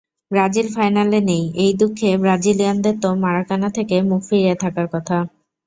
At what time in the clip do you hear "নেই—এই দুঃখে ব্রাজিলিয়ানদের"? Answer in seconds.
1.29-2.95